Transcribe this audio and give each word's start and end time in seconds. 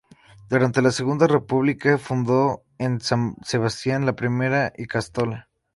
Durante 0.49 0.81
la 0.81 0.89
Segunda 0.89 1.27
República 1.27 1.99
fundó 1.99 2.63
en 2.79 3.01
San 3.01 3.35
sebastián 3.43 4.07
la 4.07 4.15
primera 4.15 4.73
ikastola. 4.75 5.47